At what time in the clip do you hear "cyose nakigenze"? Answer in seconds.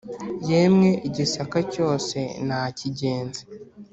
1.73-3.41